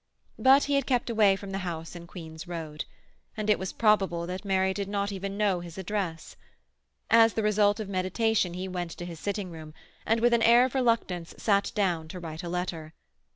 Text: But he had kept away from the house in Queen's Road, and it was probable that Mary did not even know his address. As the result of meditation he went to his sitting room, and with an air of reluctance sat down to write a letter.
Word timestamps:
But 0.39 0.63
he 0.63 0.73
had 0.73 0.87
kept 0.87 1.11
away 1.11 1.35
from 1.35 1.51
the 1.51 1.59
house 1.59 1.95
in 1.95 2.07
Queen's 2.07 2.47
Road, 2.47 2.85
and 3.37 3.51
it 3.51 3.59
was 3.59 3.71
probable 3.71 4.25
that 4.25 4.43
Mary 4.43 4.73
did 4.73 4.87
not 4.89 5.11
even 5.11 5.37
know 5.37 5.59
his 5.59 5.77
address. 5.77 6.35
As 7.11 7.35
the 7.35 7.43
result 7.43 7.79
of 7.79 7.87
meditation 7.87 8.55
he 8.55 8.67
went 8.67 8.89
to 8.97 9.05
his 9.05 9.19
sitting 9.19 9.51
room, 9.51 9.75
and 10.03 10.19
with 10.19 10.33
an 10.33 10.41
air 10.41 10.65
of 10.65 10.73
reluctance 10.73 11.35
sat 11.37 11.71
down 11.75 12.07
to 12.07 12.19
write 12.19 12.41
a 12.41 12.49
letter. 12.49 12.95